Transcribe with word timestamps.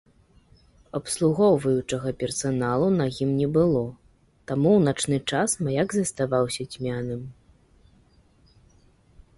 Абслугоўваючага 0.99 2.09
персаналу 2.23 2.87
на 3.01 3.05
ім 3.25 3.29
не 3.43 3.47
было, 3.59 3.83
таму 4.53 4.69
ў 4.77 4.81
начны 4.87 5.17
час 5.35 5.49
маяк 5.67 5.89
заставаўся 5.99 6.63
цьмяным. 6.73 7.21